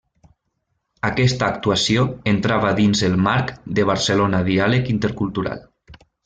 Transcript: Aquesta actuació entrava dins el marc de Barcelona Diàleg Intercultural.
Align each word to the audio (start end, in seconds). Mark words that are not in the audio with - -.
Aquesta 1.09 1.45
actuació 1.55 2.05
entrava 2.31 2.71
dins 2.79 3.03
el 3.09 3.19
marc 3.29 3.53
de 3.81 3.87
Barcelona 3.91 4.41
Diàleg 4.49 4.91
Intercultural. 4.99 5.63